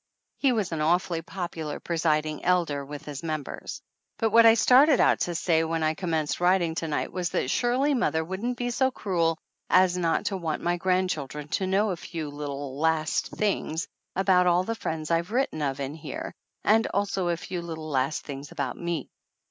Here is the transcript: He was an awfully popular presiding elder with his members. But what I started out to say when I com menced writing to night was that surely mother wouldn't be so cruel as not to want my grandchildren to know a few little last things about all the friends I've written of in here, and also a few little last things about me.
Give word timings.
He 0.39 0.51
was 0.51 0.71
an 0.71 0.81
awfully 0.81 1.21
popular 1.21 1.79
presiding 1.79 2.43
elder 2.43 2.83
with 2.83 3.05
his 3.05 3.21
members. 3.21 3.83
But 4.17 4.31
what 4.31 4.47
I 4.47 4.55
started 4.55 4.99
out 4.99 5.19
to 5.19 5.35
say 5.35 5.63
when 5.63 5.83
I 5.83 5.93
com 5.93 6.09
menced 6.09 6.39
writing 6.39 6.73
to 6.73 6.87
night 6.87 7.11
was 7.11 7.29
that 7.29 7.51
surely 7.51 7.93
mother 7.93 8.23
wouldn't 8.23 8.57
be 8.57 8.71
so 8.71 8.89
cruel 8.89 9.37
as 9.69 9.99
not 9.99 10.25
to 10.25 10.37
want 10.37 10.63
my 10.63 10.75
grandchildren 10.77 11.49
to 11.49 11.67
know 11.67 11.91
a 11.91 11.97
few 11.97 12.31
little 12.31 12.79
last 12.79 13.29
things 13.29 13.87
about 14.15 14.47
all 14.47 14.63
the 14.63 14.73
friends 14.73 15.11
I've 15.11 15.31
written 15.31 15.61
of 15.61 15.79
in 15.79 15.93
here, 15.93 16.33
and 16.63 16.87
also 16.87 17.27
a 17.27 17.37
few 17.37 17.61
little 17.61 17.87
last 17.87 18.23
things 18.25 18.51
about 18.51 18.77
me. 18.77 19.07